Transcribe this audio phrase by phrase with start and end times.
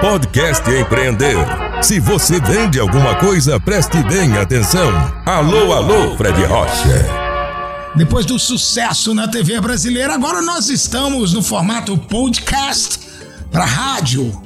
[0.00, 1.36] Podcast Empreender.
[1.82, 4.90] Se você vende alguma coisa, preste bem atenção.
[5.24, 7.06] Alô, alô, Fred Rocha.
[7.96, 13.00] Depois do sucesso na TV brasileira, agora nós estamos no formato podcast
[13.50, 14.38] para rádio.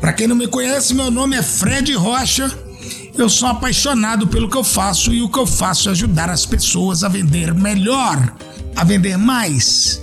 [0.00, 2.50] Para quem não me conhece, meu nome é Fred Rocha.
[3.16, 6.46] Eu sou apaixonado pelo que eu faço e o que eu faço é ajudar as
[6.46, 8.32] pessoas a vender melhor,
[8.76, 10.00] a vender mais.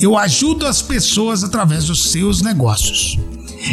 [0.00, 3.18] Eu ajudo as pessoas através dos seus negócios.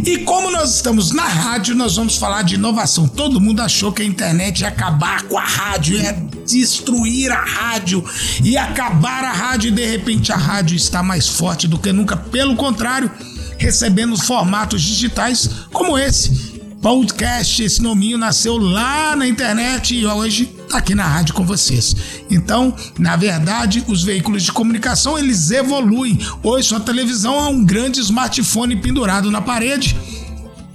[0.06, 3.08] E como nós estamos na rádio, nós vamos falar de inovação.
[3.08, 6.12] Todo mundo achou que a internet ia acabar com a rádio, ia
[6.46, 8.04] destruir a rádio,
[8.44, 12.18] ia acabar a rádio e de repente a rádio está mais forte do que nunca.
[12.18, 13.10] Pelo contrário,
[13.58, 16.58] recebendo formatos digitais como esse.
[16.82, 21.96] Podcast, esse nominho nasceu lá na internet e hoje tá aqui na rádio com vocês.
[22.30, 26.20] Então, na verdade, os veículos de comunicação eles evoluem.
[26.44, 29.96] Hoje sua televisão é um grande smartphone pendurado na parede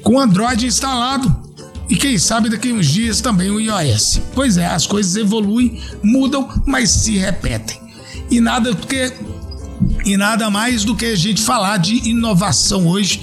[0.02, 1.34] com Android instalado.
[1.89, 4.20] E quem sabe daqui uns dias também o iOS.
[4.34, 7.78] Pois é, as coisas evoluem, mudam, mas se repetem.
[8.30, 9.12] E nada que
[10.05, 13.22] e nada mais do que a gente falar de inovação hoje.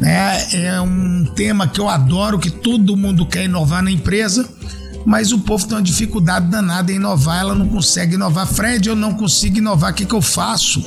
[0.00, 0.46] Né?
[0.52, 4.48] É um tema que eu adoro, que todo mundo quer inovar na empresa,
[5.08, 8.46] mas o povo tem uma dificuldade danada em inovar, ela não consegue inovar.
[8.46, 10.84] Fred, eu não consigo inovar, o que, que eu faço?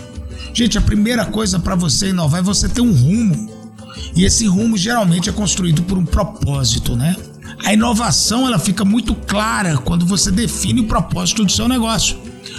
[0.53, 3.49] Gente, a primeira coisa para você inovar é você ter um rumo.
[4.15, 7.15] E esse rumo geralmente é construído por um propósito, né?
[7.65, 12.15] A inovação ela fica muito clara quando você define o propósito do seu negócio.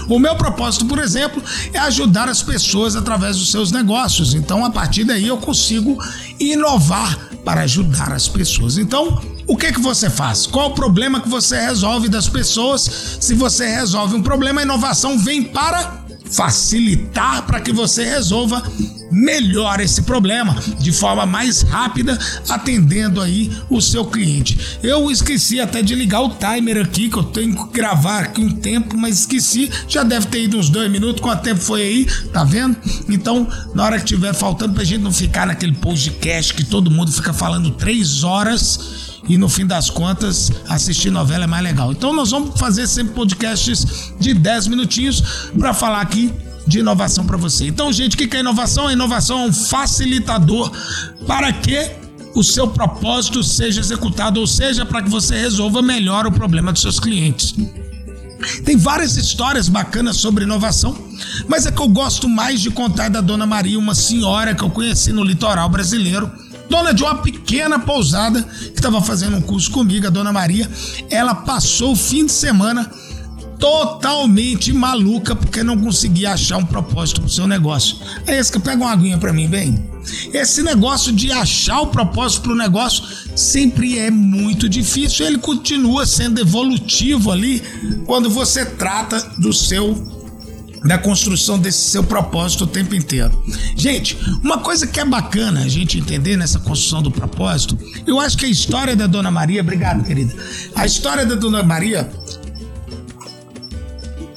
[0.08, 1.40] O meu propósito, por exemplo,
[1.72, 4.34] é ajudar as pessoas através dos seus negócios.
[4.34, 5.96] Então, a partir daí, eu consigo
[6.40, 8.78] inovar para ajudar as pessoas.
[8.78, 9.20] Então,
[9.52, 10.46] o que que você faz?
[10.46, 13.18] Qual o problema que você resolve das pessoas?
[13.20, 16.00] Se você resolve um problema, a inovação vem para
[16.30, 18.62] facilitar para que você resolva
[19.10, 24.58] melhor esse problema de forma mais rápida, atendendo aí o seu cliente.
[24.82, 28.48] Eu esqueci até de ligar o timer aqui, que eu tenho que gravar aqui um
[28.56, 29.70] tempo, mas esqueci.
[29.86, 31.20] Já deve ter ido uns dois minutos.
[31.20, 32.06] Quanto tempo foi aí?
[32.32, 32.74] Tá vendo?
[33.06, 37.12] Então, na hora que tiver faltando, pra gente não ficar naquele podcast que todo mundo
[37.12, 41.92] fica falando três horas e no fim das contas assistir novela é mais legal.
[41.92, 45.22] Então nós vamos fazer sempre podcasts de 10 minutinhos
[45.58, 46.32] para falar aqui
[46.66, 47.66] de inovação para você.
[47.66, 48.88] Então, gente, o que é inovação?
[48.88, 50.70] A inovação é um facilitador
[51.26, 51.90] para que
[52.34, 56.80] o seu propósito seja executado, ou seja, para que você resolva melhor o problema dos
[56.80, 57.54] seus clientes.
[58.64, 60.96] Tem várias histórias bacanas sobre inovação,
[61.46, 64.62] mas a que eu gosto mais de contar é da Dona Maria, uma senhora que
[64.62, 66.30] eu conheci no litoral brasileiro,
[66.68, 70.68] dona de uma pequena pousada que estava fazendo um curso comigo, a Dona Maria.
[71.10, 72.90] Ela passou o fim de semana
[73.58, 77.96] totalmente maluca porque não conseguia achar um propósito pro seu negócio.
[78.26, 79.88] É esse que pega uma aguinha para mim, bem.
[80.34, 83.04] Esse negócio de achar o propósito pro negócio
[83.36, 85.26] sempre é muito difícil.
[85.26, 87.62] Ele continua sendo evolutivo ali
[88.04, 90.21] quando você trata do seu
[90.84, 93.42] da construção desse seu propósito o tempo inteiro.
[93.76, 98.36] Gente, uma coisa que é bacana a gente entender nessa construção do propósito, eu acho
[98.36, 100.34] que a história da Dona Maria, obrigado, querida.
[100.74, 102.10] A história da Dona Maria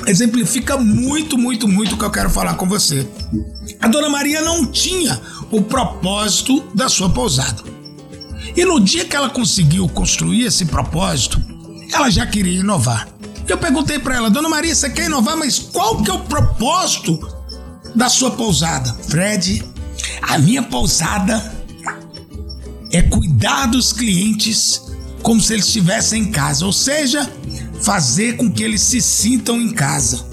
[0.08, 3.08] exemplifica muito, muito, muito o que eu quero falar com você.
[3.82, 5.20] A Dona Maria não tinha
[5.52, 7.64] o propósito da sua pousada.
[8.56, 11.42] E no dia que ela conseguiu construir esse propósito,
[11.92, 13.08] ela já queria inovar.
[13.48, 17.20] Eu perguntei para ela, Dona Maria, você quer inovar, mas qual que é o propósito
[17.94, 18.92] da sua pousada?
[19.08, 19.64] Fred,
[20.22, 21.54] a minha pousada
[22.92, 24.82] é cuidar dos clientes
[25.22, 27.30] como se eles estivessem em casa, ou seja,
[27.82, 30.26] fazer com que eles se sintam em casa.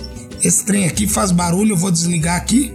[0.43, 2.73] Esse trem aqui faz barulho, eu vou desligar aqui.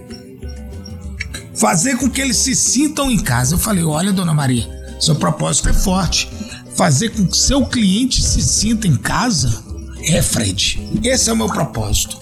[1.55, 3.55] Fazer com que eles se sintam em casa.
[3.55, 4.67] Eu falei: olha, dona Maria,
[4.99, 6.29] seu propósito é forte.
[6.75, 9.66] Fazer com que seu cliente se sinta em casa
[10.07, 10.79] é, Fred.
[11.03, 12.17] Esse é o meu propósito.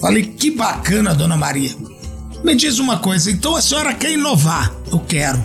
[0.00, 1.74] Falei: que bacana, dona Maria.
[2.42, 4.72] Me diz uma coisa, então a senhora quer inovar?
[4.90, 5.44] Eu quero.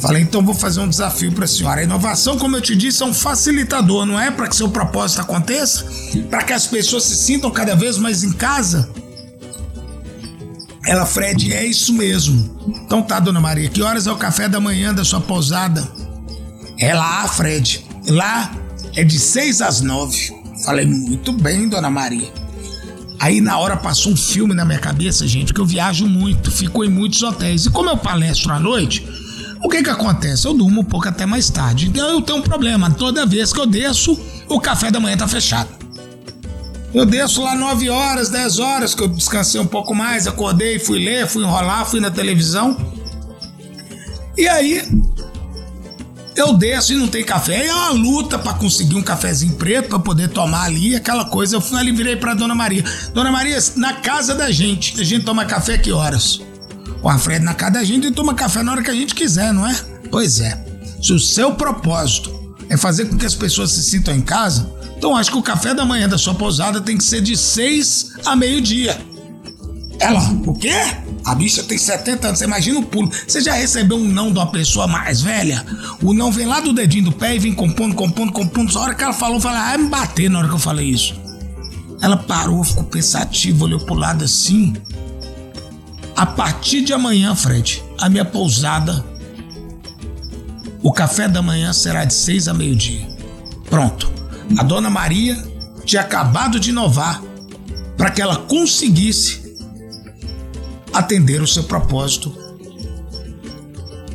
[0.00, 1.80] Falei, então vou fazer um desafio para a senhora.
[1.80, 5.22] A inovação, como eu te disse, é um facilitador, não é para que seu propósito
[5.22, 5.86] aconteça,
[6.28, 8.90] para que as pessoas se sintam cada vez mais em casa.
[10.84, 12.76] Ela, Fred, é isso mesmo.
[12.84, 15.86] Então tá, dona Maria, que horas é o café da manhã da sua pousada?
[16.78, 17.84] É lá, Fred.
[18.06, 18.52] Lá
[18.94, 20.32] é de seis às nove.
[20.66, 22.28] Falei, muito bem, dona Maria.
[23.20, 26.84] Aí na hora passou um filme na minha cabeça, gente, que eu viajo muito, fico
[26.84, 27.66] em muitos hotéis.
[27.66, 29.06] E como eu palestro à noite,
[29.62, 30.44] o que que acontece?
[30.44, 31.86] Eu durmo um pouco até mais tarde.
[31.86, 32.90] Então eu tenho um problema.
[32.90, 34.18] Toda vez que eu desço,
[34.48, 35.68] o café da manhã tá fechado.
[36.92, 40.98] Eu desço lá 9 horas, 10 horas, que eu descansei um pouco mais, acordei, fui
[40.98, 42.76] ler, fui enrolar, fui na televisão.
[44.36, 44.82] E aí,
[46.36, 47.66] eu desço e não tem café.
[47.66, 51.56] É uma luta para conseguir um cafezinho preto para poder tomar ali, aquela coisa.
[51.56, 52.84] Eu fui ali virei para Dona Maria.
[53.14, 56.40] Dona Maria, na casa da gente, a gente toma café que horas?
[57.02, 59.66] O Alfredo na casa da gente toma café na hora que a gente quiser, não
[59.66, 59.74] é?
[60.10, 60.62] Pois é.
[61.02, 65.16] Se o seu propósito é fazer com que as pessoas se sintam em casa, então
[65.16, 68.36] acho que o café da manhã da sua pousada tem que ser de seis a
[68.36, 68.98] meio-dia.
[69.98, 70.74] Ela, o quê?
[71.26, 73.10] A bicha tem 70 anos, você imagina o pulo.
[73.26, 75.66] Você já recebeu um não de uma pessoa mais velha?
[76.00, 78.72] O não vem lá do dedinho do pé e vem compondo, compondo, compondo.
[78.72, 80.88] Só a hora que ela falou, falei, ah, me bater na hora que eu falei
[80.88, 81.16] isso.
[82.00, 84.74] Ela parou, ficou pensativa, olhou pro lado assim.
[86.14, 89.04] A partir de amanhã, Fred, a minha pousada,
[90.80, 93.04] o café da manhã será de seis a meio-dia.
[93.68, 94.08] Pronto.
[94.56, 95.36] A dona Maria
[95.84, 97.20] tinha acabado de inovar
[97.96, 99.45] para que ela conseguisse
[100.98, 102.34] atender o seu propósito,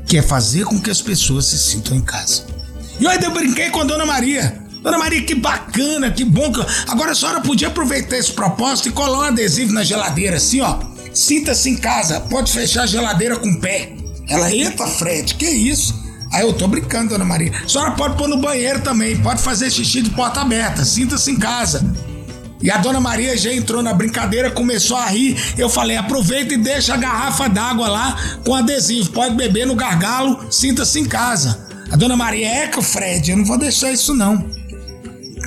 [0.08, 2.46] que é fazer com que as pessoas se sintam em casa.
[3.00, 4.62] E ainda eu brinquei com a Dona Maria.
[4.82, 6.52] Dona Maria, que bacana, que bom.
[6.52, 6.60] Que...
[6.88, 10.80] Agora a senhora podia aproveitar esse propósito e colar um adesivo na geladeira, assim, ó.
[11.14, 13.94] Sinta-se em casa, pode fechar a geladeira com o pé.
[14.28, 16.02] Ela, eita, Fred, que isso?
[16.32, 17.52] Aí eu tô brincando, Dona Maria.
[17.64, 21.38] A senhora pode pôr no banheiro também, pode fazer xixi de porta aberta, sinta-se em
[21.38, 21.86] casa.
[22.62, 25.36] E a dona Maria já entrou na brincadeira, começou a rir.
[25.58, 28.16] Eu falei: aproveita e deixa a garrafa d'água lá
[28.46, 29.10] com adesivo.
[29.12, 31.68] Pode beber no gargalo, sinta-se em casa.
[31.92, 34.46] A dona Maria, que Fred, eu não vou deixar isso não.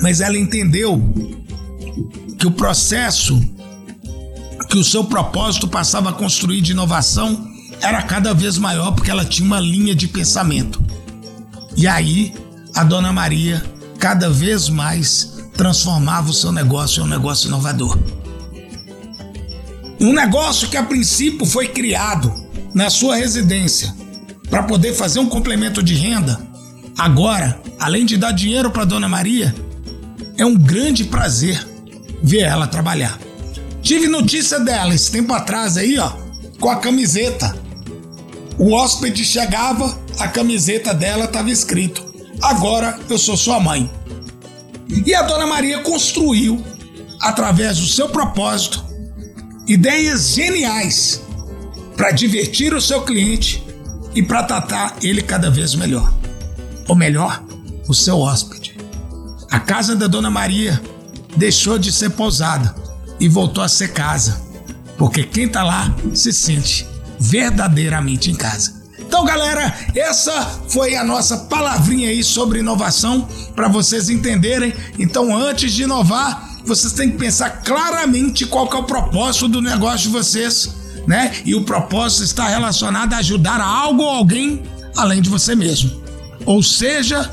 [0.01, 1.01] Mas ela entendeu
[2.37, 3.41] que o processo
[4.69, 7.49] que o seu propósito passava a construir de inovação
[7.81, 10.83] era cada vez maior porque ela tinha uma linha de pensamento.
[11.77, 12.33] E aí,
[12.73, 13.63] a dona Maria
[13.99, 17.97] cada vez mais transformava o seu negócio em um negócio inovador.
[19.99, 22.33] Um negócio que a princípio foi criado
[22.73, 23.93] na sua residência
[24.49, 26.39] para poder fazer um complemento de renda,
[26.97, 29.55] agora, além de dar dinheiro para Dona Maria,
[30.37, 31.65] é um grande prazer
[32.21, 33.17] ver ela trabalhar.
[33.81, 36.11] Tive notícia dela esse tempo atrás aí, ó,
[36.59, 37.55] com a camiseta.
[38.57, 42.03] O hóspede chegava, a camiseta dela estava escrito:
[42.41, 43.89] Agora eu sou sua mãe.
[44.87, 46.63] E a Dona Maria construiu,
[47.19, 48.83] através do seu propósito,
[49.67, 51.21] ideias geniais
[51.95, 53.65] para divertir o seu cliente
[54.13, 56.13] e para tratar ele cada vez melhor.
[56.87, 57.43] Ou melhor,
[57.87, 58.77] o seu hóspede.
[59.49, 60.81] A casa da Dona Maria
[61.35, 62.75] deixou de ser pousada
[63.19, 64.41] e voltou a ser casa,
[64.97, 66.87] porque quem está lá se sente
[67.19, 68.84] verdadeiramente em casa.
[69.15, 73.25] Então, galera, essa foi a nossa palavrinha aí sobre inovação
[73.55, 74.73] para vocês entenderem.
[74.99, 79.99] Então, antes de inovar, vocês têm que pensar claramente qual é o propósito do negócio
[79.99, 80.75] de vocês,
[81.07, 81.31] né?
[81.45, 84.63] E o propósito está relacionado a ajudar algo ou alguém
[84.97, 85.91] além de você mesmo.
[86.45, 87.31] Ou seja,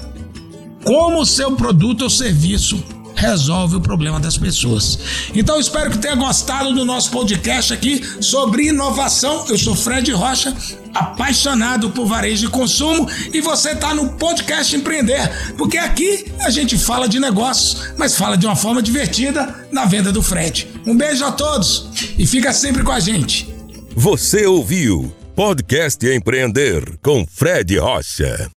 [0.85, 2.81] como o seu produto ou serviço
[3.17, 4.99] resolve o problema das pessoas.
[5.35, 9.47] Então espero que tenha gostado do nosso podcast aqui sobre inovação.
[9.49, 10.55] Eu sou Fred Rocha,
[10.95, 16.79] apaixonado por varejo e consumo, e você está no podcast Empreender, porque aqui a gente
[16.79, 20.69] fala de negócios, mas fala de uma forma divertida na venda do Fred.
[20.87, 23.53] Um beijo a todos e fica sempre com a gente.
[23.95, 28.51] Você ouviu Podcast Empreender com Fred Rocha.